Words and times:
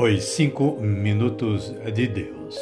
Os 0.00 0.22
Cinco 0.26 0.78
Minutos 0.80 1.74
de 1.92 2.06
Deus. 2.06 2.56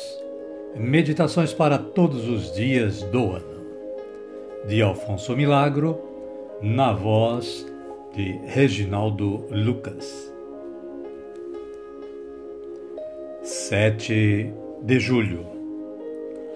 Meditações 0.75 1.53
para 1.53 1.77
todos 1.77 2.27
os 2.27 2.51
dias 2.55 3.03
do 3.03 3.31
ano. 3.31 3.61
De 4.67 4.81
Alfonso 4.81 5.37
Milagro, 5.37 6.01
na 6.63 6.95
voz 6.95 7.71
de 8.15 8.41
Reginaldo 8.47 9.45
Lucas. 9.51 10.33
7 13.43 14.51
de 14.83 14.99
julho. 14.99 15.45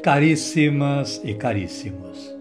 Caríssimas 0.02 1.20
e 1.22 1.34
caríssimos. 1.34 2.34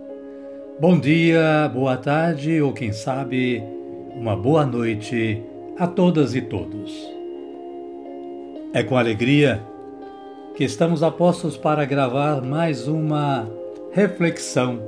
Bom 0.80 0.98
dia, 0.98 1.70
boa 1.73 1.98
tarde 1.98 2.62
ou 2.62 2.72
quem 2.72 2.94
sabe, 2.94 3.62
uma 4.16 4.34
boa 4.34 4.66
noite 4.66 5.44
a 5.78 5.86
todas 5.86 6.34
e 6.36 6.42
todos. 6.42 7.19
É 8.72 8.84
com 8.84 8.96
alegria 8.96 9.59
que 10.55 10.64
estamos 10.64 11.02
apostos 11.02 11.58
para 11.58 11.86
gravar 11.86 12.40
mais 12.44 12.88
uma 12.88 13.50
reflexão 13.92 14.80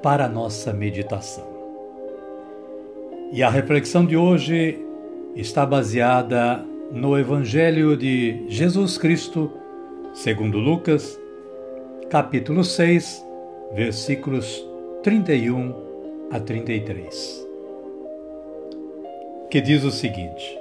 para 0.00 0.28
nossa 0.28 0.72
meditação. 0.72 1.44
E 3.32 3.42
a 3.42 3.50
reflexão 3.50 4.06
de 4.06 4.16
hoje 4.16 4.78
está 5.34 5.66
baseada 5.66 6.64
no 6.92 7.18
Evangelho 7.18 7.96
de 7.96 8.44
Jesus 8.48 8.96
Cristo, 8.96 9.50
segundo 10.14 10.56
Lucas, 10.56 11.20
capítulo 12.08 12.62
6, 12.62 13.26
versículos 13.72 14.64
31 15.02 15.74
a 16.30 16.38
33. 16.38 17.48
Que 19.50 19.60
diz 19.60 19.82
o 19.82 19.90
seguinte: 19.90 20.60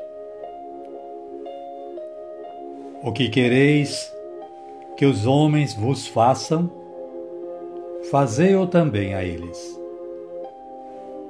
o 3.01 3.11
que 3.11 3.29
quereis 3.29 4.11
que 4.97 5.05
os 5.05 5.25
homens 5.25 5.73
vos 5.73 6.07
façam, 6.07 6.69
fazei-o 8.11 8.67
também 8.67 9.13
a 9.13 9.23
eles. 9.23 9.79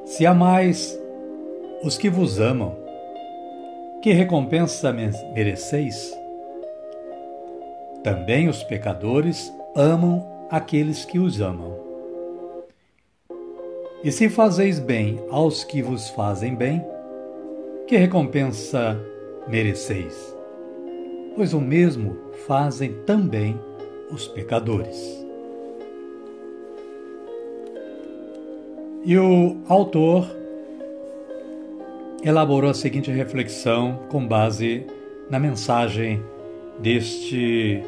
Se 0.06 0.25
amais 0.25 1.00
os 1.84 1.97
que 1.97 2.09
vos 2.09 2.40
amam, 2.40 2.75
que 4.02 4.12
recompensa 4.12 4.92
mereceis? 4.92 6.17
Também 8.03 8.50
os 8.50 8.64
pecadores 8.64 9.53
amam 9.75 10.25
aqueles 10.50 11.06
que 11.06 11.20
os 11.20 11.40
amam. 11.40 11.78
E 14.03 14.12
se 14.12 14.30
fazeis 14.30 14.80
bem 14.80 15.20
aos 15.30 15.64
que 15.64 15.81
vos 15.81 16.09
fazem 16.09 16.56
bem, 16.56 16.84
que 17.86 17.97
recompensa 17.97 18.97
mereceis? 19.47 20.38
Pois 21.35 21.53
o 21.53 21.61
mesmo 21.61 22.17
fazem 22.47 22.94
também 23.05 23.59
os 24.11 24.27
pecadores. 24.27 25.19
E 29.05 29.17
o 29.17 29.57
autor 29.67 30.27
elaborou 32.23 32.69
a 32.69 32.73
seguinte 32.73 33.09
reflexão 33.11 34.00
com 34.09 34.27
base 34.27 34.85
na 35.30 35.39
mensagem 35.39 36.22
deste 36.80 37.81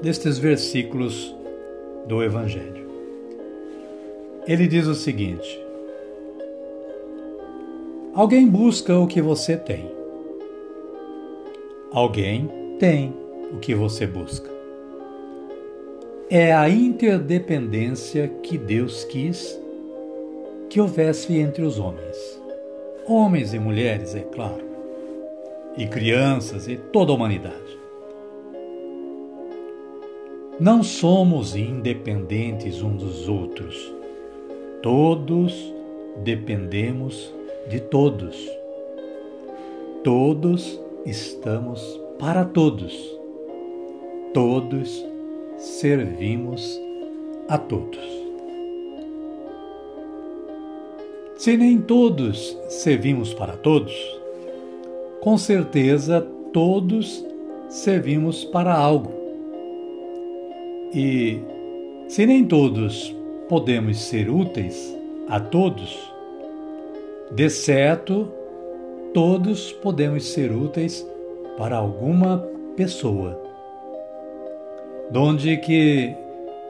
destes 0.00 0.38
versículos 0.38 1.34
do 2.06 2.22
evangelho. 2.22 2.86
Ele 4.46 4.66
diz 4.66 4.86
o 4.86 4.94
seguinte: 4.94 5.60
Alguém 8.14 8.46
busca 8.48 8.96
o 8.98 9.06
que 9.06 9.22
você 9.22 9.56
tem 9.56 10.01
Alguém 11.92 12.48
tem 12.78 13.12
o 13.52 13.58
que 13.58 13.74
você 13.74 14.06
busca. 14.06 14.50
É 16.30 16.54
a 16.54 16.66
interdependência 16.66 18.28
que 18.42 18.56
Deus 18.56 19.04
quis 19.04 19.60
que 20.70 20.80
houvesse 20.80 21.36
entre 21.36 21.62
os 21.62 21.78
homens. 21.78 22.40
Homens 23.06 23.52
e 23.52 23.58
mulheres, 23.58 24.14
é 24.14 24.20
claro, 24.20 24.64
e 25.76 25.86
crianças 25.86 26.66
e 26.66 26.76
toda 26.76 27.12
a 27.12 27.14
humanidade. 27.14 27.78
Não 30.58 30.82
somos 30.82 31.54
independentes 31.54 32.80
uns 32.80 33.02
dos 33.02 33.28
outros. 33.28 33.92
Todos 34.80 35.74
dependemos 36.24 37.34
de 37.68 37.80
todos. 37.80 38.50
Todos 40.02 40.80
estamos 41.04 42.00
para 42.18 42.44
todos. 42.44 42.94
Todos 44.32 45.04
servimos 45.56 46.80
a 47.48 47.58
todos. 47.58 47.98
Se 51.36 51.56
nem 51.56 51.80
todos 51.80 52.56
servimos 52.68 53.34
para 53.34 53.56
todos, 53.56 53.92
com 55.20 55.36
certeza 55.36 56.24
todos 56.52 57.24
servimos 57.68 58.44
para 58.44 58.72
algo. 58.74 59.12
E 60.94 61.40
se 62.06 62.26
nem 62.26 62.44
todos 62.44 63.14
podemos 63.48 63.98
ser 63.98 64.30
úteis 64.30 64.96
a 65.28 65.40
todos, 65.40 65.98
de 67.32 67.50
certo 67.50 68.32
todos 69.12 69.72
podemos 69.72 70.24
ser 70.24 70.50
úteis 70.52 71.06
para 71.58 71.76
alguma 71.76 72.38
pessoa. 72.76 73.40
Donde 75.10 75.56
que 75.58 76.14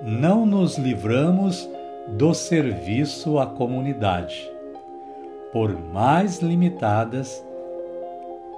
não 0.02 0.44
nos 0.44 0.76
livramos 0.76 1.68
do 2.08 2.34
serviço 2.34 3.38
à 3.38 3.46
comunidade, 3.46 4.50
por 5.52 5.78
mais 5.92 6.40
limitadas 6.40 7.44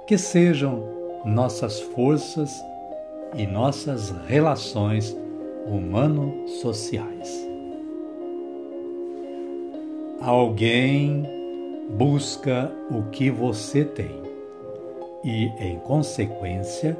que 0.07 0.17
sejam 0.17 0.83
nossas 1.23 1.79
forças 1.79 2.63
e 3.35 3.45
nossas 3.45 4.09
relações 4.27 5.15
humano-sociais. 5.67 7.47
Alguém 10.21 11.44
busca 11.89 12.71
o 12.89 13.03
que 13.09 13.29
você 13.29 13.85
tem 13.85 14.21
e, 15.23 15.45
em 15.59 15.79
consequência, 15.79 16.97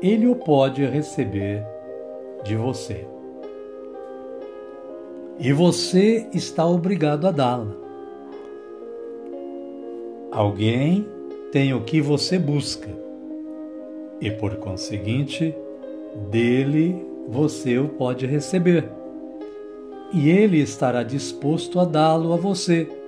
ele 0.00 0.26
o 0.26 0.36
pode 0.36 0.84
receber 0.84 1.64
de 2.44 2.56
você. 2.56 3.06
E 5.38 5.52
você 5.52 6.28
está 6.32 6.66
obrigado 6.66 7.26
a 7.26 7.30
dá-la. 7.30 7.74
Alguém 10.30 11.06
tem 11.50 11.74
o 11.74 11.82
que 11.82 12.00
você 12.00 12.38
busca 12.38 12.88
e, 14.20 14.30
por 14.30 14.56
conseguinte, 14.56 15.54
dele 16.30 17.04
você 17.28 17.78
o 17.78 17.88
pode 17.88 18.26
receber. 18.26 18.88
E 20.12 20.30
ele 20.30 20.58
estará 20.58 21.02
disposto 21.02 21.80
a 21.80 21.84
dá-lo 21.84 22.32
a 22.32 22.36
você 22.36 23.01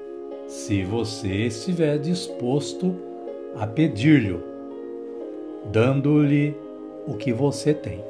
se 0.47 0.85
você 0.85 1.47
estiver 1.47 1.99
disposto 1.99 2.95
a 3.57 3.67
pedir-lhe, 3.67 4.39
dando-lhe 5.73 6.55
o 7.07 7.15
que 7.15 7.33
você 7.33 7.73
tem. 7.73 8.05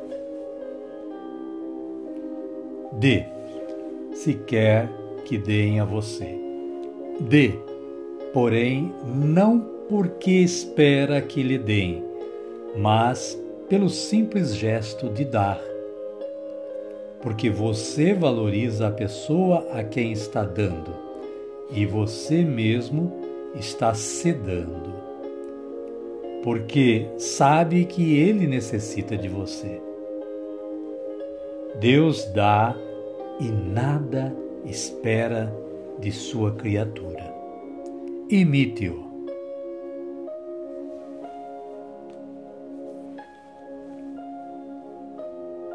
Dê, 2.92 3.25
se 4.12 4.34
quer 4.34 4.88
que 5.25 5.38
deem 5.38 5.81
a 5.81 5.84
você. 5.84 6.38
Dê, 7.20 7.52
porém, 8.32 8.92
não 9.04 9.60
porque 9.88 10.30
espera 10.30 11.20
que 11.20 11.42
lhe 11.42 11.58
deem, 11.58 12.04
mas 12.76 13.40
pelo 13.69 13.88
simples 13.88 14.54
gesto 14.54 15.08
de 15.08 15.25
dar. 15.25 15.60
Porque 17.20 17.48
você 17.48 18.12
valoriza 18.12 18.88
a 18.88 18.90
pessoa 18.90 19.66
a 19.72 19.82
quem 19.82 20.12
está 20.12 20.44
dando 20.44 21.03
e 21.75 21.85
você 21.85 22.44
mesmo 22.44 23.12
está 23.56 23.93
sedando, 23.94 24.94
porque 26.43 27.09
sabe 27.19 27.85
que 27.85 28.17
ele 28.17 28.47
necessita 28.47 29.17
de 29.17 29.29
você. 29.29 29.82
Deus 31.81 32.25
dá 32.32 32.76
e 33.41 33.49
nada 33.49 34.35
espera 34.65 35.53
de 35.99 36.12
sua 36.12 36.53
criatura. 36.53 37.35
Imite-o. 38.31 39.12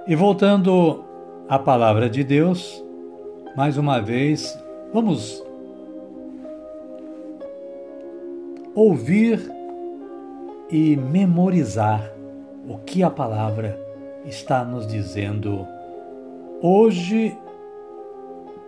E 0.08 0.16
voltando 0.16 1.04
à 1.48 1.60
palavra 1.60 2.10
de 2.10 2.24
Deus, 2.24 2.84
mais 3.56 3.78
uma 3.78 4.00
vez, 4.00 4.58
vamos 4.94 5.44
ouvir 8.80 9.42
e 10.70 10.96
memorizar 10.96 12.02
o 12.66 12.78
que 12.78 13.04
a 13.04 13.10
palavra 13.10 13.78
está 14.24 14.64
nos 14.64 14.88
dizendo 14.88 15.68
hoje, 16.62 17.38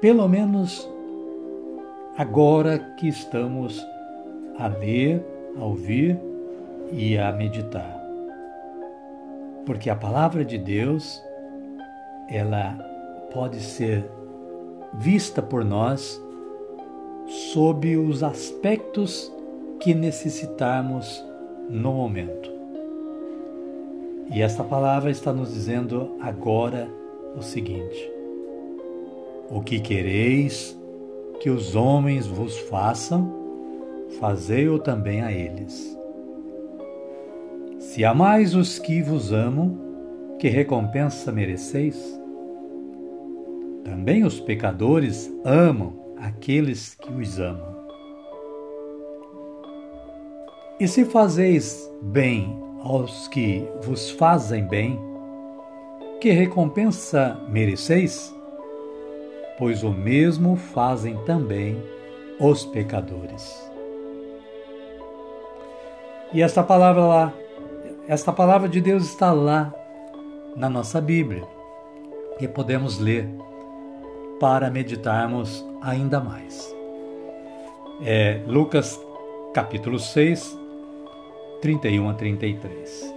pelo 0.01 0.27
menos 0.27 0.89
agora 2.17 2.77
que 2.99 3.07
estamos 3.07 3.87
a 4.57 4.67
ler, 4.67 5.25
a 5.57 5.63
ouvir 5.63 6.19
e 6.91 7.17
a 7.17 7.31
meditar. 7.31 7.97
Porque 9.65 9.89
a 9.89 9.95
palavra 9.95 10.43
de 10.43 10.57
Deus, 10.57 11.23
ela 12.27 12.73
pode 13.33 13.61
ser 13.61 14.05
vista 14.93 15.41
por 15.41 15.63
nós 15.63 16.21
sob 17.53 17.95
os 17.95 18.23
aspectos 18.23 19.31
que 19.81 19.95
necessitarmos 19.95 21.25
no 21.67 21.91
momento. 21.91 22.51
E 24.31 24.41
esta 24.41 24.63
palavra 24.63 25.09
está 25.09 25.33
nos 25.33 25.53
dizendo 25.53 26.15
agora 26.21 26.87
o 27.35 27.41
seguinte: 27.41 28.11
O 29.49 29.61
que 29.61 29.79
quereis 29.79 30.77
que 31.41 31.49
os 31.49 31.75
homens 31.75 32.27
vos 32.27 32.57
façam, 32.59 33.33
fazei-o 34.19 34.77
também 34.77 35.21
a 35.21 35.31
eles. 35.31 35.97
Se 37.79 38.05
amais 38.05 38.53
os 38.53 38.77
que 38.77 39.01
vos 39.01 39.33
amam, 39.33 39.77
que 40.37 40.47
recompensa 40.47 41.31
mereceis? 41.31 42.21
Também 43.83 44.23
os 44.23 44.39
pecadores 44.39 45.31
amam 45.43 45.93
aqueles 46.17 46.93
que 46.93 47.11
os 47.11 47.39
amam. 47.39 47.80
E 50.81 50.87
se 50.87 51.05
fazeis 51.05 51.87
bem 52.01 52.59
aos 52.83 53.27
que 53.27 53.67
vos 53.83 54.09
fazem 54.09 54.65
bem, 54.65 54.99
que 56.19 56.31
recompensa 56.31 57.39
mereceis? 57.47 58.33
Pois 59.59 59.83
o 59.83 59.91
mesmo 59.91 60.55
fazem 60.55 61.17
também 61.17 61.79
os 62.39 62.65
pecadores. 62.65 63.71
E 66.33 66.41
esta 66.41 66.63
palavra 66.63 67.05
lá, 67.05 67.33
esta 68.07 68.33
palavra 68.33 68.67
de 68.67 68.81
Deus 68.81 69.03
está 69.03 69.31
lá 69.31 69.71
na 70.55 70.67
nossa 70.67 70.99
Bíblia 70.99 71.43
e 72.39 72.47
podemos 72.47 72.97
ler 72.97 73.29
para 74.39 74.71
meditarmos 74.71 75.63
ainda 75.79 76.19
mais. 76.19 76.75
É 78.03 78.41
Lucas 78.47 78.99
capítulo 79.53 79.99
6, 79.99 80.59
31 81.61 82.09
a 82.09 82.13
33. 82.13 83.13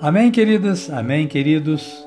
Amém, 0.00 0.30
queridas? 0.30 0.88
Amém, 0.90 1.28
queridos? 1.28 2.06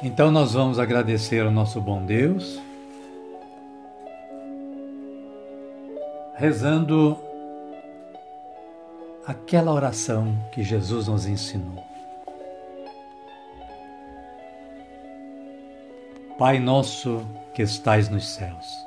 Então 0.00 0.30
nós 0.30 0.52
vamos 0.52 0.78
agradecer 0.78 1.44
ao 1.44 1.50
nosso 1.50 1.80
bom 1.80 2.06
Deus, 2.06 2.60
rezando 6.36 7.18
aquela 9.26 9.72
oração 9.72 10.32
que 10.52 10.62
Jesus 10.62 11.08
nos 11.08 11.26
ensinou. 11.26 11.84
Pai 16.38 16.60
nosso 16.60 17.26
que 17.52 17.62
estais 17.62 18.08
nos 18.08 18.28
céus, 18.28 18.86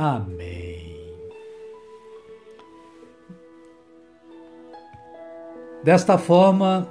Amém. 0.00 0.94
Desta 5.82 6.16
forma, 6.16 6.88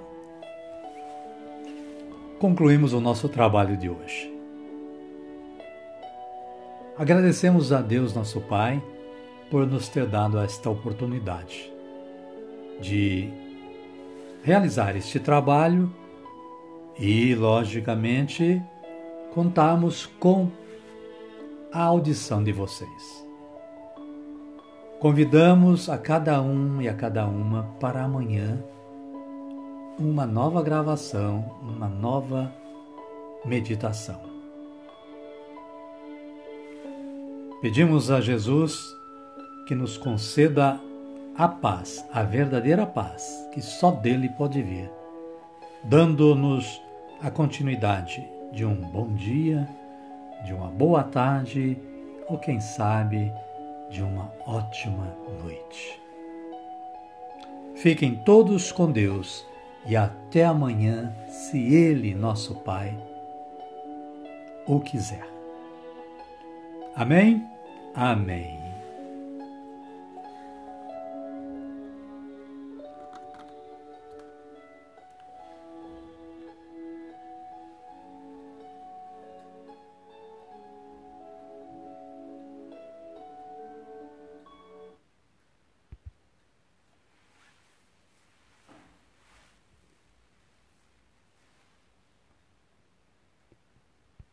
concluímos 2.38 2.92
o 2.92 3.00
nosso 3.00 3.30
trabalho 3.30 3.78
de 3.78 3.90
hoje. 3.90 4.30
Agradecemos 6.98 7.72
a 7.72 7.82
Deus, 7.82 8.14
nosso 8.14 8.42
Pai, 8.42 8.84
por 9.50 9.66
nos 9.66 9.88
ter 9.88 10.06
dado 10.06 10.38
esta 10.42 10.70
oportunidade 10.70 11.72
de 12.82 13.30
realizar 14.44 14.98
este 14.98 15.18
trabalho 15.18 15.90
e, 17.00 17.34
logicamente, 17.36 18.62
contarmos 19.34 20.06
com 20.20 20.52
a 21.78 21.84
audição 21.84 22.44
de 22.44 22.52
vocês. 22.52 23.24
Convidamos 25.00 25.90
a 25.90 25.96
cada 25.96 26.42
um 26.42 26.82
e 26.82 26.90
a 26.90 26.94
cada 26.96 27.28
uma 27.28 27.66
para 27.80 28.04
amanhã 28.04 28.64
uma 30.00 30.26
nova 30.26 30.64
gravação, 30.64 31.46
uma 31.62 31.88
nova 31.88 32.52
meditação. 33.46 34.20
Pedimos 37.62 38.10
a 38.10 38.22
Jesus 38.22 38.76
que 39.68 39.76
nos 39.76 40.00
conceda 40.00 40.82
a 41.38 41.48
paz, 41.48 42.04
a 42.12 42.24
verdadeira 42.24 42.88
paz, 42.88 43.48
que 43.54 43.62
só 43.62 43.92
dele 43.92 44.30
pode 44.30 44.64
vir, 44.64 44.90
dando-nos 45.84 46.82
a 47.22 47.30
continuidade 47.30 48.28
de 48.52 48.66
um 48.66 48.74
bom 48.74 49.14
dia, 49.14 49.70
de 50.44 50.54
uma 50.54 50.68
boa 50.68 51.04
tarde 51.04 51.78
ou, 52.28 52.38
quem 52.38 52.60
sabe, 52.60 53.32
de 53.90 54.04
uma 54.04 54.32
ótima 54.46 55.16
noite. 55.42 56.02
Fiquem 57.76 58.16
todos 58.16 58.72
com 58.72 58.92
Deus 58.92 59.46
e 59.86 59.96
até 59.96 60.44
amanhã, 60.44 61.16
se 61.28 61.74
Ele, 61.74 62.14
nosso 62.14 62.56
Pai, 62.56 62.98
o 64.66 64.80
quiser. 64.80 65.28
Amém? 66.96 67.48
Amém. 67.94 68.67